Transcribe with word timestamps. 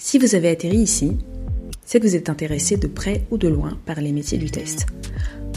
Si 0.00 0.16
vous 0.16 0.36
avez 0.36 0.48
atterri 0.48 0.76
ici, 0.76 1.18
c'est 1.84 1.98
que 1.98 2.06
vous 2.06 2.14
êtes 2.14 2.30
intéressé 2.30 2.76
de 2.76 2.86
près 2.86 3.26
ou 3.32 3.36
de 3.36 3.48
loin 3.48 3.76
par 3.84 4.00
les 4.00 4.12
métiers 4.12 4.38
du 4.38 4.48
test. 4.48 4.86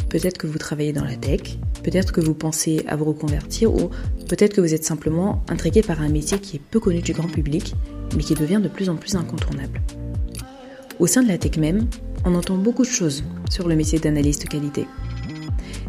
Peut-être 0.09 0.39
que 0.39 0.47
vous 0.47 0.57
travaillez 0.57 0.93
dans 0.93 1.03
la 1.03 1.15
tech, 1.15 1.59
peut-être 1.83 2.11
que 2.11 2.21
vous 2.21 2.33
pensez 2.33 2.83
à 2.87 2.95
vous 2.95 3.05
reconvertir 3.05 3.71
ou 3.71 3.91
peut-être 4.27 4.55
que 4.55 4.61
vous 4.61 4.73
êtes 4.73 4.83
simplement 4.83 5.43
intrigué 5.47 5.83
par 5.83 6.01
un 6.01 6.09
métier 6.09 6.39
qui 6.39 6.57
est 6.57 6.61
peu 6.71 6.79
connu 6.79 7.01
du 7.01 7.13
grand 7.13 7.27
public 7.27 7.75
mais 8.15 8.23
qui 8.23 8.33
devient 8.33 8.59
de 8.61 8.67
plus 8.67 8.89
en 8.89 8.95
plus 8.95 9.15
incontournable. 9.15 9.79
Au 10.97 11.05
sein 11.05 11.21
de 11.21 11.27
la 11.27 11.37
tech 11.37 11.57
même, 11.57 11.85
on 12.25 12.33
entend 12.33 12.57
beaucoup 12.57 12.83
de 12.83 12.89
choses 12.89 13.23
sur 13.47 13.67
le 13.67 13.75
métier 13.75 13.99
d'analyste 13.99 14.49
qualité. 14.49 14.87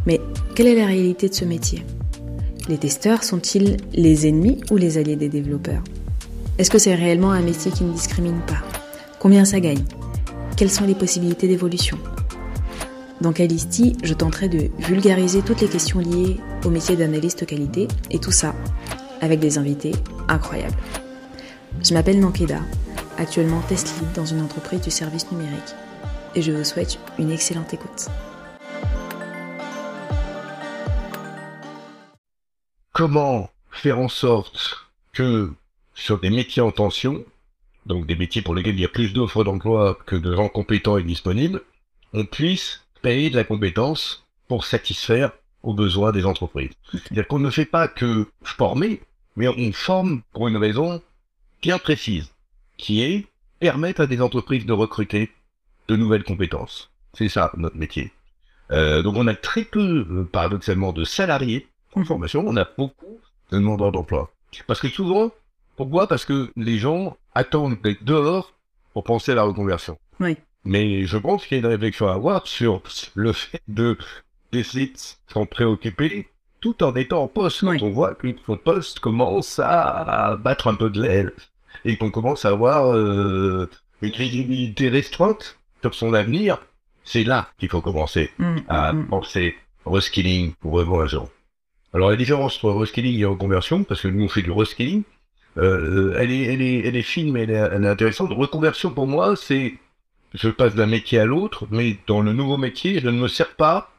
Mais 0.05 0.21
quelle 0.55 0.67
est 0.67 0.77
la 0.77 0.87
réalité 0.87 1.31
de 1.31 1.35
ce 1.35 1.47
métier? 1.47 1.87
Les 2.69 2.77
testeurs 2.77 3.25
sont-ils 3.25 3.79
les 3.95 4.27
ennemis 4.27 4.61
ou 4.71 4.77
les 4.77 4.99
alliés 4.99 5.17
des 5.17 5.31
développeurs? 5.31 5.83
Est-ce 6.63 6.71
que 6.71 6.79
c'est 6.79 6.95
réellement 6.95 7.33
un 7.33 7.41
métier 7.41 7.73
qui 7.73 7.83
ne 7.83 7.93
discrimine 7.93 8.41
pas? 8.43 8.63
Combien 9.19 9.45
ça 9.45 9.59
gagne? 9.59 9.85
Quelles 10.57 10.71
sont 10.71 10.85
les 10.85 10.95
possibilités 10.95 11.49
d'évolution? 11.49 11.99
Dans 13.21 13.33
Calisti, 13.33 13.97
je 14.05 14.15
tenterai 14.15 14.49
de 14.49 14.71
vulgariser 14.79 15.43
toutes 15.43 15.61
les 15.61 15.67
questions 15.67 15.99
liées 15.99 16.39
au 16.65 16.71
métier 16.71 16.95
d'analyste 16.95 17.47
qualité 17.47 17.89
et 18.13 18.21
tout 18.21 18.31
ça 18.31 18.55
avec 19.21 19.41
des 19.41 19.59
invités 19.59 19.91
incroyables. 20.29 20.77
Je 21.83 21.95
m'appelle 21.95 22.21
Nankeda, 22.21 22.61
actuellement 23.19 23.61
test 23.63 23.93
lead 23.99 24.13
dans 24.13 24.27
une 24.27 24.41
entreprise 24.41 24.83
du 24.83 24.93
service 24.93 25.33
numérique 25.33 25.75
et 26.37 26.43
je 26.43 26.53
vous 26.53 26.63
souhaite 26.63 27.01
une 27.19 27.33
excellente 27.33 27.75
écoute. 27.75 28.07
Comment 32.93 33.51
faire 33.73 33.99
en 33.99 34.09
sorte 34.09 34.77
que 35.13 35.53
sur 35.95 36.21
des 36.21 36.31
métiers 36.31 36.63
en 36.63 36.71
tension, 36.71 37.25
donc 37.87 38.07
des 38.07 38.17
métiers 38.17 38.43
pour 38.43 38.55
lesquels 38.55 38.75
il 38.75 38.81
y 38.81 38.85
a 38.85 38.89
plus 38.89 39.13
d'offres 39.13 39.45
d'emploi 39.45 39.99
que 40.07 40.17
de 40.17 40.35
gens 40.35 40.49
compétents 40.49 40.99
et 40.99 41.03
disponibles, 41.03 41.63
on 42.13 42.25
puisse 42.25 42.85
payer 43.03 43.31
de 43.31 43.37
la 43.37 43.45
compétence 43.45 44.25
pour 44.49 44.65
satisfaire 44.65 45.33
aux 45.63 45.75
besoins 45.75 46.13
des 46.13 46.27
entreprises. 46.27 46.73
C'est-à-dire 46.91 47.27
qu'on 47.27 47.39
ne 47.39 47.51
fait 47.51 47.65
pas 47.65 47.89
que 47.89 48.27
former, 48.43 49.01
mais 49.37 49.49
on 49.49 49.73
forme 49.73 50.23
pour 50.33 50.49
une 50.49 50.57
raison 50.57 51.03
bien 51.61 51.79
précise, 51.79 52.31
qui 52.77 53.03
est 53.03 53.27
permettre 53.61 54.01
à 54.03 54.07
des 54.07 54.21
entreprises 54.21 54.67
de 54.67 54.73
recruter 54.73 55.31
de 55.89 55.97
nouvelles 55.97 56.25
compétences. 56.25 56.91
C'est 57.15 57.29
ça 57.29 57.53
notre 57.57 57.77
métier. 57.77 58.13
Euh, 58.71 59.03
donc 59.03 59.17
on 59.17 59.27
a 59.27 59.35
très 59.35 59.65
peu, 59.65 60.07
euh, 60.11 60.25
paradoxalement, 60.25 60.93
de 60.93 61.05
salariés 61.05 61.69
en 61.95 62.05
formation, 62.05 62.43
on 62.47 62.57
a 62.57 62.67
beaucoup 62.77 63.21
de 63.51 63.59
demandeurs 63.59 63.93
d'emploi. 63.93 64.33
Parce 64.67 64.81
que 64.81 64.89
souvent, 64.89 65.31
pourquoi? 65.83 66.07
Parce 66.07 66.25
que 66.25 66.51
les 66.57 66.79
gens 66.79 67.17
attendent 67.35 67.81
d'être 67.83 68.05
dehors 68.05 68.53
pour 68.93 69.05
penser 69.05 69.33
à 69.33 69.35
la 69.35 69.43
reconversion. 69.43 69.99
Oui. 70.21 70.37
Mais 70.65 71.05
je 71.07 71.17
pense 71.17 71.47
qu'il 71.47 71.59
y 71.59 71.61
a 71.61 71.65
une 71.65 71.71
réflexion 71.71 72.09
à 72.09 72.15
avoir 72.15 72.47
sur 72.47 72.83
le 73.15 73.33
fait 73.33 73.63
de 73.69 73.97
d'essayer 74.53 74.87
de 74.89 74.99
s'en 75.33 75.47
préoccuper 75.47 76.29
tout 76.61 76.85
en 76.85 76.95
étant 76.95 77.23
en 77.23 77.29
poste. 77.29 77.63
Oui. 77.63 77.79
Quand 77.79 77.87
on 77.87 77.91
voit 77.91 78.15
que 78.15 78.27
notre 78.27 78.55
poste 78.57 79.01
commence 79.01 79.59
à 79.59 80.37
battre 80.41 80.69
un 80.69 80.75
peu 80.75 80.91
de 80.91 81.03
l'aile 81.03 81.33
et 81.85 81.97
qu'on 81.97 82.11
commence 82.11 82.45
à 82.45 82.51
avoir 82.51 82.95
euh, 82.95 83.69
une 84.03 84.13
crédibilité 84.13 84.89
restreinte 84.89 85.59
sur 85.81 85.95
son 85.95 86.15
avenir, 86.15 86.59
c'est 87.03 87.25
là 87.25 87.49
qu'il 87.59 87.69
faut 87.71 87.81
commencer 87.81 88.31
Mm, 88.39 88.57
à 88.69 88.93
mm, 88.93 89.07
penser 89.09 89.57
reskilling 89.85 90.53
ou 90.63 90.71
reconversion. 90.71 91.29
Alors 91.93 92.11
la 92.11 92.17
différence 92.17 92.57
entre 92.57 92.71
reskilling 92.71 93.19
et 93.19 93.25
reconversion, 93.25 93.83
parce 93.85 94.03
que 94.03 94.09
nous 94.09 94.25
on 94.25 94.29
fait 94.29 94.43
du 94.43 94.53
reskilling, 94.53 95.03
euh, 95.59 96.15
elle, 96.19 96.31
est, 96.31 96.43
elle, 96.45 96.63
est, 96.63 96.79
elle 96.87 96.97
est 96.97 97.03
fine 97.03 97.33
mais 97.33 97.43
elle 97.43 97.51
est, 97.51 97.55
elle 97.55 97.85
est 97.85 97.89
intéressante. 97.89 98.31
Reconversion 98.33 98.91
pour 98.91 99.07
moi, 99.07 99.37
c'est 99.37 99.75
je 100.35 100.49
passe 100.49 100.75
d'un 100.75 100.87
métier 100.87 101.19
à 101.19 101.27
l'autre, 101.27 101.67
mais 101.71 101.99
dans 102.07 102.23
le 102.23 102.33
nouveau 102.33 102.57
métier, 102.57 103.01
je 103.01 103.09
ne 103.09 103.21
me 103.21 103.29
sers 103.29 103.55
pas 103.55 103.91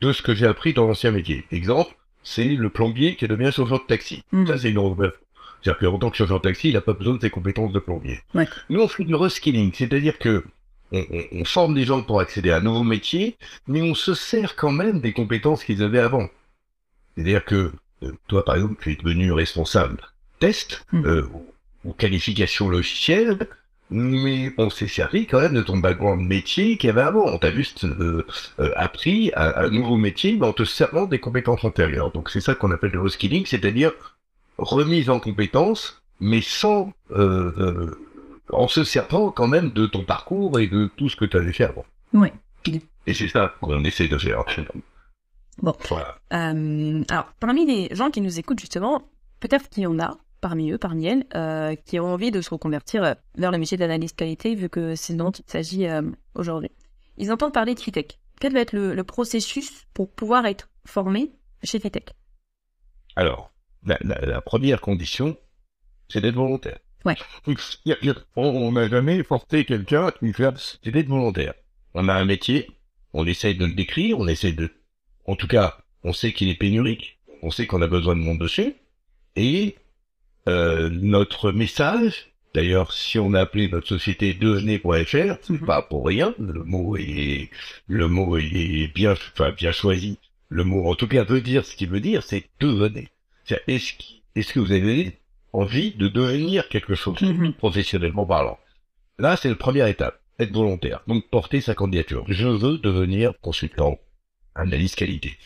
de 0.00 0.12
ce 0.12 0.22
que 0.22 0.34
j'ai 0.34 0.46
appris 0.46 0.72
dans 0.72 0.86
l'ancien 0.86 1.10
métier. 1.10 1.44
Exemple, 1.50 1.96
c'est 2.22 2.44
le 2.44 2.70
plombier 2.70 3.16
qui 3.16 3.26
devient 3.26 3.50
chauffeur 3.52 3.80
de 3.80 3.86
taxi. 3.86 4.22
mm. 4.32 4.46
Ça, 4.46 4.58
c'est 4.58 4.70
une 4.70 4.78
reconversion. 4.78 5.18
C'est-à-dire 5.62 5.90
qu'en 5.90 5.98
tant 5.98 6.10
que 6.10 6.16
chauffeur 6.16 6.38
de 6.38 6.42
taxi, 6.48 6.68
il 6.68 6.74
n'a 6.74 6.80
pas 6.80 6.92
besoin 6.92 7.14
de 7.16 7.20
ses 7.20 7.30
compétences 7.30 7.72
de 7.72 7.80
plombier. 7.80 8.20
Ouais. 8.34 8.46
Nous, 8.70 8.80
on 8.80 8.86
fait 8.86 9.02
du 9.04 9.16
reskilling, 9.16 9.72
c'est-à-dire 9.74 10.18
que 10.18 10.44
on, 10.92 11.00
on- 11.10 11.40
on 11.40 11.44
forme 11.44 11.74
des 11.74 11.84
gens 11.84 12.02
pour 12.02 12.20
accéder 12.20 12.52
à 12.52 12.58
un 12.58 12.60
nouveau 12.60 12.84
métier, 12.84 13.36
mais 13.66 13.82
on 13.82 13.94
se 13.96 14.14
sert 14.14 14.54
quand 14.54 14.70
même 14.70 15.00
des 15.00 15.12
compétences 15.12 15.64
qu'ils 15.64 15.82
avaient 15.82 15.98
avant. 15.98 16.28
C'est-à-dire 17.16 17.44
que 17.44 17.72
euh, 18.04 18.12
toi, 18.28 18.44
par 18.44 18.54
exemple, 18.54 18.76
tu 18.80 18.92
es 18.92 18.96
devenu 18.96 19.32
responsable 19.32 19.98
test 20.38 20.84
Mhm. 20.92 21.06
euh, 21.06 21.22
ou, 21.32 21.46
ou 21.84 21.92
qualification 21.92 22.68
logicielle, 22.68 23.38
mais 23.90 24.52
on 24.58 24.68
s'est 24.70 24.88
servi 24.88 25.26
quand 25.26 25.40
même 25.40 25.54
de 25.54 25.62
ton 25.62 25.78
background 25.78 26.20
métier 26.26 26.76
qu'il 26.76 26.88
y 26.88 26.90
avait 26.90 27.02
avant. 27.02 27.24
On 27.26 27.38
t'a 27.38 27.50
juste 27.52 27.84
euh, 27.84 28.26
euh, 28.60 28.70
appris 28.76 29.30
un, 29.36 29.52
un 29.56 29.70
nouveau 29.70 29.96
métier, 29.96 30.36
mais 30.38 30.46
en 30.46 30.52
te 30.52 30.64
servant 30.64 31.06
des 31.06 31.18
compétences 31.20 31.64
antérieures. 31.64 32.10
Donc 32.12 32.28
c'est 32.30 32.40
ça 32.40 32.54
qu'on 32.54 32.70
appelle 32.70 32.90
le 32.92 33.00
reskilling, 33.00 33.46
c'est-à-dire 33.46 33.92
remise 34.58 35.08
en 35.08 35.20
compétences, 35.20 36.02
mais 36.20 36.40
sans 36.42 36.92
euh, 37.12 37.52
euh, 37.58 37.98
en 38.50 38.66
se 38.68 38.82
servant 38.84 39.30
quand 39.30 39.46
même 39.46 39.70
de 39.70 39.86
ton 39.86 40.02
parcours 40.04 40.58
et 40.58 40.66
de 40.66 40.90
tout 40.96 41.08
ce 41.08 41.16
que 41.16 41.24
tu 41.24 41.36
avais 41.36 41.52
fait 41.52 41.64
avant. 41.64 41.86
Oui. 42.12 42.28
Et 43.06 43.14
c'est 43.14 43.28
ça 43.28 43.54
qu'on 43.60 43.82
essaie 43.84 44.08
de 44.08 44.18
faire. 44.18 44.44
Bon. 45.62 45.74
Voilà. 45.88 46.18
Euh, 46.34 47.02
alors, 47.08 47.32
parmi 47.40 47.64
les 47.64 47.94
gens 47.94 48.10
qui 48.10 48.20
nous 48.20 48.38
écoutent, 48.38 48.60
justement, 48.60 49.08
peut-être 49.40 49.68
qu'il 49.70 49.84
y 49.84 49.86
en 49.86 49.98
a, 49.98 50.16
parmi 50.40 50.70
eux, 50.70 50.78
parmi 50.78 51.06
elles, 51.06 51.26
euh, 51.34 51.74
qui 51.74 51.98
ont 52.00 52.12
envie 52.12 52.30
de 52.30 52.40
se 52.40 52.50
reconvertir 52.50 53.02
euh, 53.02 53.14
vers 53.36 53.50
le 53.50 53.58
métier 53.58 53.76
d'analyste 53.76 54.16
qualité, 54.16 54.54
vu 54.54 54.68
que 54.68 54.94
c'est 54.94 55.14
dont 55.14 55.30
il 55.30 55.44
s'agit 55.46 55.86
euh, 55.86 56.02
aujourd'hui. 56.34 56.70
Ils 57.16 57.32
entendent 57.32 57.54
parler 57.54 57.74
de 57.74 57.80
Fitech. 57.80 58.18
Quel 58.40 58.52
va 58.52 58.60
être 58.60 58.72
le, 58.72 58.94
le 58.94 59.04
processus 59.04 59.86
pour 59.94 60.10
pouvoir 60.10 60.46
être 60.46 60.68
formé 60.84 61.32
chez 61.64 61.80
Fitech? 61.80 62.10
Alors, 63.16 63.52
la, 63.84 63.98
la, 64.00 64.20
la 64.20 64.40
première 64.40 64.80
condition, 64.80 65.36
c'est 66.08 66.20
d'être 66.20 66.36
volontaire. 66.36 66.78
Ouais. 67.04 67.16
On 68.36 68.72
n'a 68.72 68.88
jamais 68.88 69.22
forcé 69.22 69.64
quelqu'un 69.64 70.10
qui 70.12 70.32
fait, 70.32 70.78
c'est 70.82 70.90
d'être 70.90 71.08
volontaire. 71.08 71.54
On 71.94 72.08
a 72.08 72.14
un 72.14 72.24
métier, 72.24 72.70
on 73.12 73.26
essaye 73.26 73.56
de 73.56 73.64
le 73.66 73.72
décrire, 73.72 74.18
on 74.18 74.28
essaie 74.28 74.52
de, 74.52 74.70
en 75.24 75.36
tout 75.36 75.48
cas, 75.48 75.78
on 76.04 76.12
sait 76.12 76.32
qu'il 76.32 76.48
est 76.48 76.54
pénurique, 76.54 77.18
on 77.42 77.50
sait 77.50 77.66
qu'on 77.66 77.82
a 77.82 77.88
besoin 77.88 78.14
de 78.14 78.20
monde 78.20 78.38
dessus, 78.38 78.74
et 79.36 79.76
euh, 80.48 80.88
notre 80.90 81.52
message, 81.52 82.32
d'ailleurs, 82.54 82.92
si 82.92 83.18
on 83.18 83.34
a 83.34 83.40
appelé 83.40 83.68
notre 83.68 83.88
société 83.88 84.34
devenez.fr, 84.34 85.36
c'est 85.42 85.50
Mhm. 85.60 85.66
pas 85.66 85.82
pour 85.82 86.06
rien, 86.06 86.34
le 86.38 86.64
mot 86.64 86.96
est, 86.96 87.50
le 87.86 88.08
mot 88.08 88.36
est 88.38 88.92
bien, 88.94 89.12
enfin, 89.12 89.50
bien 89.52 89.72
choisi. 89.72 90.18
Le 90.48 90.64
mot, 90.64 90.90
en 90.90 90.94
tout 90.94 91.06
cas, 91.08 91.24
veut 91.24 91.42
dire 91.42 91.64
ce 91.66 91.76
qu'il 91.76 91.90
veut 91.90 92.00
dire, 92.00 92.22
c'est 92.22 92.44
devenez. 92.60 93.08
Est-ce 93.66 93.92
est-ce 94.34 94.52
que 94.52 94.60
vous 94.60 94.72
avez 94.72 95.18
envie 95.52 95.92
de 95.92 96.08
devenir 96.08 96.68
quelque 96.68 96.94
chose, 96.94 97.20
Mhm. 97.20 97.52
professionnellement 97.54 98.24
parlant? 98.26 98.58
Là, 99.18 99.36
c'est 99.36 99.48
la 99.48 99.56
première 99.56 99.86
étape, 99.88 100.20
être 100.38 100.52
volontaire. 100.52 101.00
Donc, 101.08 101.28
porter 101.28 101.60
sa 101.60 101.74
candidature. 101.74 102.24
Je 102.28 102.46
veux 102.46 102.78
devenir 102.78 103.32
consultant, 103.40 103.98
analyse 104.54 104.94
qualité. 104.94 105.36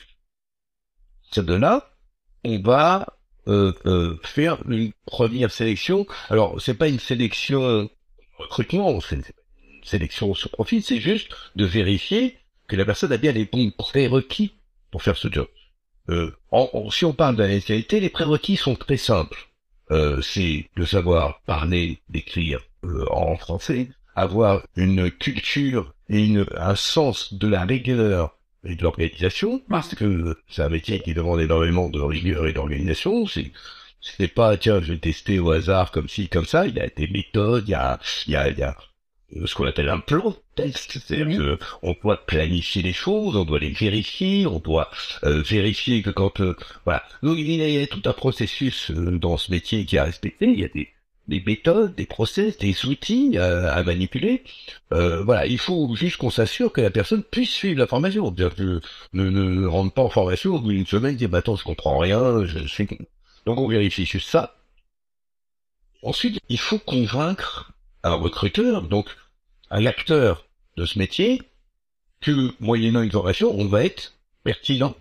C'est 1.30 1.46
de 1.46 1.54
là, 1.54 1.91
on 2.44 2.60
va 2.60 3.16
faire 4.22 4.58
une 4.69 4.92
première 5.06 5.50
sélection. 5.50 6.06
Alors, 6.30 6.60
c'est 6.60 6.75
pas 6.75 6.88
une 6.88 7.00
sélection 7.00 7.88
recrutement, 8.38 9.00
c'est 9.00 9.16
une 9.16 9.84
sélection 9.84 10.34
sur 10.34 10.50
profil, 10.50 10.82
c'est 10.82 11.00
juste 11.00 11.32
de 11.56 11.64
vérifier 11.64 12.38
que 12.69 12.76
la 12.76 12.84
personne 12.84 13.12
a 13.12 13.16
bien 13.16 13.32
les 13.32 13.44
bons 13.44 13.70
prérequis 13.70 14.54
pour 14.91 15.03
faire 15.03 15.16
ce 15.16 15.30
job. 15.30 15.48
Euh, 16.08 16.30
si 16.91 17.04
on 17.04 17.12
parle 17.12 17.36
qualité, 17.62 18.00
les 18.00 18.08
prérequis 18.08 18.56
sont 18.56 18.75
très 18.75 18.97
simples. 18.97 19.48
Euh, 19.91 20.20
c'est 20.22 20.69
de 20.76 20.84
savoir 20.84 21.41
parler, 21.42 22.00
d'écrire 22.09 22.60
euh, 22.84 23.04
en 23.10 23.36
français, 23.36 23.89
avoir 24.15 24.62
une 24.77 25.10
culture 25.10 25.94
et 26.09 26.24
une, 26.24 26.47
un 26.56 26.77
sens 26.77 27.34
de 27.34 27.48
la 27.48 27.65
rigueur 27.65 28.36
et 28.64 28.74
de 28.76 28.82
l'organisation, 28.82 29.60
parce 29.68 29.94
que 29.94 30.36
c'est 30.48 30.62
un 30.62 30.68
métier 30.68 31.00
qui 31.00 31.14
demande 31.14 31.41
énormément 31.41 31.88
de 31.88 32.00
rigueur 32.00 32.47
et 32.47 32.53
d'organisation. 32.53 33.26
C'est 33.26 33.53
c'est 34.00 34.28
pas 34.28 34.56
tiens 34.56 34.80
je 34.80 34.92
vais 34.92 34.98
tester 34.98 35.38
au 35.38 35.50
hasard 35.53 35.91
comme 35.92 36.09
ci 36.09 36.28
comme 36.28 36.47
ça. 36.47 36.66
Il 36.66 36.74
y 36.76 36.80
a 36.80 36.88
des 36.88 37.09
méthodes, 37.09 37.64
il 37.68 37.72
y 37.72 37.74
a 37.74 38.00
il 38.26 38.32
y 38.32 38.36
a, 38.36 38.48
il 38.50 38.59
y 38.59 38.62
a 38.62 38.76
euh, 39.36 39.47
ce 39.47 39.54
qu'on 39.54 39.66
appelle 39.66 39.88
un 39.88 39.98
plan 40.00 40.30
de 40.30 40.36
test, 40.54 40.98
c'est-à-dire 40.98 41.59
Oui. 41.82 41.97
doit 42.03 42.26
planifier 42.26 42.82
les 42.82 42.92
choses, 42.92 43.36
on 43.36 43.44
doit 43.44 43.59
les 43.59 43.70
vérifier, 43.70 44.47
on 44.47 44.59
doit 44.59 44.91
euh, 45.24 45.42
vérifier 45.42 46.03
que 46.03 46.10
quand 46.10 46.41
euh, 46.41 46.54
voilà. 46.84 47.03
Donc 47.22 47.38
il 47.38 47.50
y 47.50 47.82
a 47.82 47.86
tout 47.86 48.03
un 48.04 48.12
processus 48.12 48.91
euh, 48.91 49.18
dans 49.18 49.36
ce 49.38 49.50
métier 49.50 49.84
qui 49.86 49.97
est 49.97 50.00
à 50.00 50.04
respecter. 50.04 50.47
Il 50.47 50.60
y 50.60 50.65
a 50.65 50.68
des 50.68 50.88
des 51.28 51.42
méthodes, 51.45 51.95
des 51.95 52.07
process, 52.07 52.59
des 52.59 52.86
outils 52.86 53.33
euh, 53.36 53.72
à 53.72 53.83
manipuler. 53.83 54.42
Euh, 54.92 55.22
voilà, 55.22 55.47
il 55.47 55.59
faut 55.59 55.95
juste 55.95 56.16
qu'on 56.16 56.30
s'assure 56.30 56.72
que 56.72 56.80
la 56.80 56.91
personne 56.91 57.22
puisse 57.22 57.51
suivre 57.51 57.78
la 57.78 57.86
formation. 57.86 58.24
C'est-à-dire 58.24 58.57
que 58.57 58.80
ne, 59.13 59.30
ne 59.30 59.66
rentre 59.66 59.95
pas 59.95 60.03
en 60.03 60.09
formation 60.09 60.54
au 60.54 60.60
bout 60.60 60.72
d'une 60.72 60.86
semaine, 60.86 61.16
dire 61.16 61.28
bah 61.28 61.39
attends, 61.39 61.57
je 61.57 61.65
comprends 61.65 61.98
rien, 61.98 62.45
je 62.45 62.66
suis. 62.66 62.89
Donc 63.47 63.59
on 63.59 63.69
vérifie 63.69 64.04
juste 64.04 64.28
ça. 64.28 64.57
Ensuite, 66.03 66.41
il 66.48 66.59
faut 66.59 66.78
convaincre 66.78 67.72
un 68.03 68.15
recruteur, 68.15 68.83
donc 68.83 69.07
un 69.71 69.86
acteur 69.86 70.47
de 70.77 70.84
ce 70.84 70.98
métier, 70.98 71.42
que 72.21 72.53
moyennant 72.60 73.03
une 73.03 73.10
formation, 73.10 73.53
on 73.53 73.66
va 73.66 73.84
être 73.84 74.15
pertinent. 74.42 74.97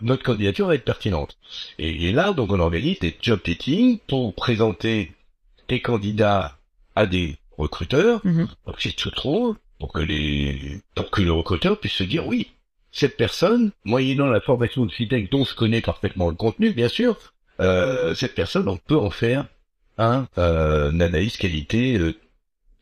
Notre 0.00 0.22
candidature 0.22 0.66
va 0.66 0.74
être 0.74 0.84
pertinente. 0.84 1.38
Et, 1.78 2.12
là, 2.12 2.32
donc, 2.32 2.50
on 2.50 2.58
organise 2.58 2.98
des 2.98 3.16
job 3.22 3.40
dating 3.44 3.98
pour 4.08 4.34
présenter 4.34 5.12
des 5.72 5.80
candidats 5.80 6.58
à 6.94 7.06
des 7.06 7.36
recruteurs, 7.56 8.20
Mhm. 8.24 8.46
donc 8.66 8.80
s'ils 8.80 8.98
se 8.98 9.08
trouvent, 9.08 9.56
pour 9.78 9.90
que 9.92 10.00
les, 10.00 10.80
pour 10.94 11.10
que 11.10 11.22
le 11.22 11.32
recruteur 11.32 11.80
puisse 11.80 11.94
se 11.94 12.04
dire 12.04 12.26
oui, 12.26 12.50
cette 12.90 13.16
personne, 13.16 13.72
moyennant 13.84 14.26
la 14.26 14.42
formation 14.42 14.84
de 14.84 14.92
FIDEC 14.92 15.30
dont 15.32 15.44
je 15.46 15.54
connais 15.54 15.80
parfaitement 15.80 16.28
le 16.28 16.36
contenu, 16.36 16.72
bien 16.72 16.88
sûr, 16.88 17.16
euh, 17.60 18.14
cette 18.14 18.34
personne, 18.34 18.68
on 18.68 18.76
peut 18.76 18.98
en 18.98 19.08
faire 19.10 19.46
un, 19.96 20.28
euh, 20.36 20.90
analyse 20.90 21.38
qualité 21.38 21.96
euh, 21.98 22.14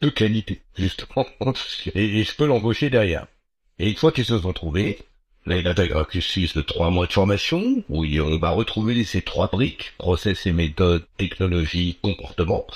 de 0.01 0.09
qualité, 0.09 0.63
justement, 0.77 1.27
et, 1.95 2.21
et 2.21 2.25
je 2.25 2.35
peux 2.35 2.47
l'embaucher 2.47 2.91
derrière. 2.91 3.27
Et 3.79 3.89
une 3.89 3.97
fois 3.97 4.11
qu'ils 4.11 4.25
se 4.25 4.39
sont 4.41 4.53
trouvés, 4.53 4.99
là, 5.51 5.57
il 5.59 5.67
intègre 5.67 5.99
un 5.99 6.05
cursus 6.05 6.55
de 6.55 6.63
trois 6.63 6.91
mois 6.91 7.07
de 7.07 7.13
formation, 7.13 7.83
où 7.89 8.05
on 8.05 8.39
va 8.39 8.51
retrouver 8.51 9.05
ces 9.05 9.21
trois 9.21 9.49
briques, 9.49 9.93
process 9.99 10.47
et 10.47 10.53
méthodes, 10.53 11.05
technologie, 11.19 11.99
comportement, 12.03 12.67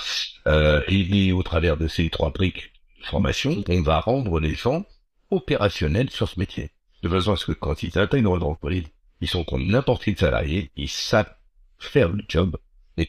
euh, 0.47 0.83
et, 0.89 1.33
au 1.33 1.43
travers 1.43 1.77
de 1.77 1.89
ces 1.89 2.11
trois 2.11 2.31
briques 2.31 2.73
formation, 3.05 3.63
on 3.69 3.83
va 3.83 4.01
rendre 4.01 4.41
les 4.41 4.55
gens 4.55 4.87
opérationnels 5.31 6.11
sur 6.11 6.29
ce 6.29 6.39
métier. 6.39 6.71
De 7.03 7.09
façon 7.09 7.33
à 7.33 7.37
ce 7.37 7.47
que 7.47 7.53
quand 7.53 7.83
ils 7.83 7.99
intègrent 7.99 8.37
l'entreprise, 8.39 8.85
ils 9.21 9.29
sont 9.29 9.45
comme 9.45 9.67
n'importe 9.67 10.05
quel 10.05 10.17
salarié, 10.17 10.71
ils 10.77 10.89
savent 10.89 11.33
faire 11.79 12.09
le 12.09 12.25
job, 12.29 12.57
et 12.97 13.07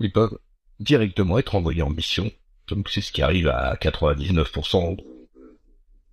ils 0.00 0.12
peuvent 0.12 0.38
directement 0.80 1.38
être 1.38 1.54
envoyés 1.54 1.82
en 1.82 1.90
mission, 1.90 2.30
comme 2.66 2.84
c'est 2.88 3.02
ce 3.02 3.12
qui 3.12 3.22
arrive 3.22 3.48
à 3.48 3.76
99% 3.76 4.96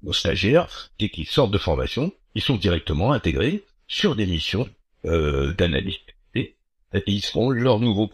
aux 0.05 0.13
stagiaires, 0.13 0.91
dès 0.99 1.09
qu'ils 1.09 1.27
sortent 1.27 1.51
de 1.51 1.57
formation, 1.57 2.11
ils 2.35 2.41
sont 2.41 2.57
directement 2.57 3.11
intégrés 3.11 3.63
sur 3.87 4.15
des 4.15 4.25
missions 4.25 4.69
euh, 5.05 5.53
d'analyse 5.53 5.97
et, 6.35 6.55
et 6.93 7.03
ils 7.07 7.23
font 7.23 7.49
leur 7.49 7.79
nouveau 7.79 8.11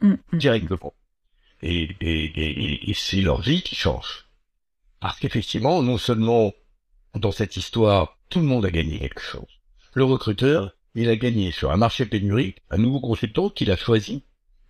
Mm, 0.00 0.14
mm. 0.32 0.38
directement. 0.38 0.94
Et, 1.62 1.90
et, 2.00 2.24
et, 2.24 2.90
et 2.90 2.94
c'est 2.94 3.20
leur 3.20 3.40
vie 3.40 3.62
qui 3.62 3.74
change. 3.74 4.26
Parce 5.00 5.18
qu'effectivement, 5.18 5.82
non 5.82 5.98
seulement 5.98 6.52
dans 7.14 7.32
cette 7.32 7.56
histoire, 7.56 8.18
tout 8.28 8.40
le 8.40 8.46
monde 8.46 8.64
a 8.64 8.70
gagné 8.70 8.98
quelque 8.98 9.20
chose. 9.20 9.60
Le 9.94 10.04
recruteur, 10.04 10.72
il 10.94 11.08
a 11.08 11.16
gagné 11.16 11.50
sur 11.50 11.70
un 11.70 11.76
marché 11.76 12.06
pénurique 12.06 12.58
un 12.70 12.78
nouveau 12.78 13.00
consultant 13.00 13.50
qu'il 13.50 13.70
a 13.70 13.76
choisi 13.76 14.22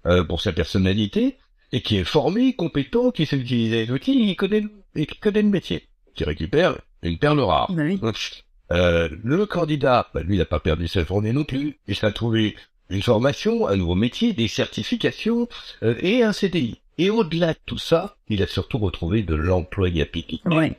euh, 0.06 0.24
pour 0.24 0.40
sa 0.40 0.52
personnalité 0.52 1.36
et 1.72 1.82
qui 1.82 1.96
est 1.96 2.04
formé, 2.04 2.54
compétent, 2.54 3.10
qui 3.12 3.26
sait 3.26 3.36
utiliser 3.36 3.86
les 3.86 3.92
outils, 3.92 4.26
qui 4.26 4.36
connaît, 4.36 4.64
et 4.96 5.06
qui 5.06 5.18
connaît 5.18 5.42
le 5.42 5.48
métier, 5.48 5.86
qui 6.14 6.24
récupère 6.24 6.80
une 7.02 7.18
perle 7.18 7.40
rare. 7.40 7.70
Bah 7.72 7.82
oui. 7.84 8.00
Euh, 8.72 9.08
le 9.24 9.46
candidat, 9.46 10.08
bah, 10.14 10.22
lui, 10.22 10.36
il 10.36 10.38
n'a 10.38 10.44
pas 10.44 10.60
perdu 10.60 10.88
sa 10.88 11.04
journée 11.04 11.32
non 11.32 11.44
plus. 11.44 11.78
Il 11.88 11.96
s'est 11.96 12.12
trouvé 12.12 12.56
une 12.88 13.02
formation, 13.02 13.66
un 13.66 13.76
nouveau 13.76 13.94
métier, 13.94 14.32
des 14.32 14.48
certifications 14.48 15.48
euh, 15.82 15.94
et 16.00 16.22
un 16.22 16.32
CDI. 16.32 16.80
Et 16.98 17.10
au-delà 17.10 17.54
de 17.54 17.58
tout 17.66 17.78
ça, 17.78 18.16
il 18.28 18.42
a 18.42 18.46
surtout 18.46 18.78
retrouvé 18.78 19.22
de 19.22 19.34
l'employabilité. 19.34 20.40
Ouais. 20.44 20.76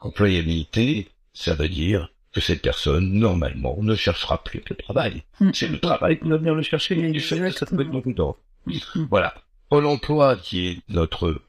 Employabilité, 0.00 1.08
ça 1.32 1.54
veut 1.54 1.68
dire 1.68 2.10
que 2.32 2.40
cette 2.40 2.62
personne, 2.62 3.12
normalement, 3.12 3.76
ne 3.80 3.94
cherchera 3.94 4.42
plus 4.42 4.62
le 4.68 4.76
travail. 4.76 5.22
Mm. 5.40 5.50
C'est 5.52 5.68
le 5.68 5.78
travail 5.78 6.18
qui 6.18 6.28
va 6.28 6.36
venir 6.36 6.54
le 6.54 6.62
chercher, 6.62 6.94
du 6.94 7.20
fait, 7.20 7.50
ça 7.52 7.66
peut 7.66 7.80
être 7.80 8.12
temps. 8.14 8.36
Mm. 8.66 8.78
Voilà. 9.10 9.34
Pôle 9.68 9.86
emploi, 9.86 10.36
qui 10.36 10.66
est 10.66 10.78
notre 10.88 11.40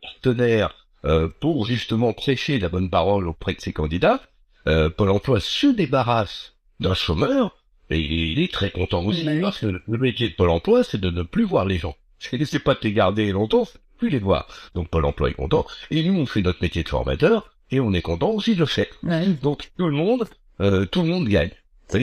partenaire 0.00 0.86
euh, 1.04 1.28
pour 1.40 1.66
justement 1.66 2.12
prêcher 2.12 2.58
la 2.58 2.68
bonne 2.68 2.90
parole 2.90 3.28
auprès 3.28 3.54
de 3.54 3.60
ses 3.60 3.72
candidats, 3.72 4.20
euh, 4.66 4.88
Pôle 4.90 5.10
emploi 5.10 5.40
se 5.40 5.66
débarrasse 5.66 6.54
d'un 6.80 6.94
chômeur, 6.94 7.56
et 7.90 7.98
il 8.00 8.38
est 8.40 8.52
très 8.52 8.70
content 8.70 9.04
aussi, 9.04 9.24
Bah 9.24 9.32
oui. 9.34 9.40
parce 9.40 9.58
que 9.60 9.66
le 9.66 9.98
métier 9.98 10.28
de 10.30 10.34
Pôle 10.34 10.50
emploi, 10.50 10.82
c'est 10.84 11.00
de 11.00 11.10
ne 11.10 11.22
plus 11.22 11.44
voir 11.44 11.64
les 11.64 11.78
gens. 11.78 11.96
C'est 12.18 12.58
pas 12.62 12.74
de 12.74 12.80
les 12.82 12.92
garder 12.92 13.32
longtemps, 13.32 13.64
c'est 13.64 13.80
plus 13.98 14.08
les 14.10 14.18
voir. 14.18 14.46
Donc 14.74 14.88
Pôle 14.88 15.04
emploi 15.04 15.30
est 15.30 15.34
content, 15.34 15.66
et 15.90 16.02
nous, 16.04 16.18
on 16.18 16.26
fait 16.26 16.42
notre 16.42 16.62
métier 16.62 16.82
de 16.82 16.88
formateur, 16.88 17.54
et 17.70 17.80
on 17.80 17.92
est 17.92 18.02
content 18.02 18.30
aussi 18.30 18.54
de 18.54 18.60
le 18.60 18.66
faire. 18.66 18.86
Ouais. 19.02 19.26
Donc 19.42 19.70
tout 19.78 19.86
le 19.86 19.92
monde, 19.96 20.26
euh, 20.60 20.84
tout 20.86 21.02
le 21.02 21.08
monde 21.08 21.28
gagne. 21.28 21.50
Il 21.94 22.00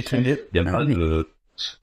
n'y 0.53 0.59
a 0.59 0.63
Ah 0.67 0.71
pas 0.71 0.83
oui. 0.85 0.93
de, 0.93 1.29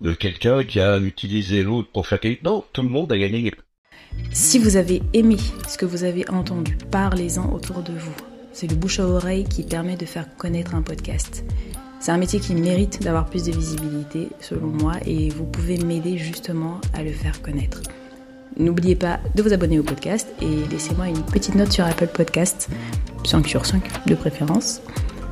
de 0.00 0.12
quelqu'un 0.12 0.62
qui 0.64 0.78
a 0.80 0.98
utilisé 0.98 1.62
l'autre 1.64 1.88
pour 1.92 2.06
faire 2.06 2.20
quelque 2.20 2.44
Non, 2.44 2.64
tout 2.72 2.82
le 2.82 2.88
monde 2.88 3.10
a 3.12 3.18
gagné. 3.18 3.52
Si 4.30 4.58
vous 4.58 4.76
avez 4.76 5.02
aimé 5.12 5.36
ce 5.68 5.76
que 5.76 5.84
vous 5.86 6.04
avez 6.04 6.28
entendu, 6.30 6.78
parlez-en 6.90 7.52
autour 7.52 7.82
de 7.82 7.92
vous. 7.92 8.14
C'est 8.58 8.70
le 8.70 8.74
bouche 8.74 9.00
à 9.00 9.06
oreille 9.06 9.44
qui 9.44 9.62
permet 9.64 9.96
de 9.96 10.06
faire 10.06 10.34
connaître 10.38 10.74
un 10.74 10.80
podcast. 10.80 11.44
C'est 12.00 12.10
un 12.10 12.16
métier 12.16 12.40
qui 12.40 12.54
mérite 12.54 13.02
d'avoir 13.02 13.26
plus 13.26 13.44
de 13.44 13.52
visibilité, 13.52 14.30
selon 14.40 14.68
moi, 14.68 14.94
et 15.04 15.28
vous 15.28 15.44
pouvez 15.44 15.76
m'aider 15.76 16.16
justement 16.16 16.80
à 16.94 17.02
le 17.02 17.10
faire 17.10 17.42
connaître. 17.42 17.82
N'oubliez 18.58 18.96
pas 18.96 19.20
de 19.34 19.42
vous 19.42 19.52
abonner 19.52 19.78
au 19.78 19.82
podcast 19.82 20.26
et 20.40 20.66
laissez-moi 20.70 21.08
une 21.08 21.22
petite 21.22 21.54
note 21.54 21.70
sur 21.70 21.84
Apple 21.84 22.06
Podcast, 22.06 22.70
5 23.26 23.46
sur 23.46 23.66
5 23.66 24.06
de 24.06 24.14
préférence. 24.14 24.80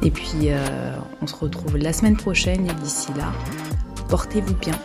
Et 0.03 0.11
puis, 0.11 0.51
euh, 0.51 0.95
on 1.23 1.27
se 1.27 1.35
retrouve 1.35 1.79
la 1.79 1.95
semaine 1.95 2.19
prochaine 2.19 2.67
et 2.69 2.75
d'ici 2.83 3.09
là, 3.17 3.33
portez-vous 4.11 4.55
bien 4.57 4.79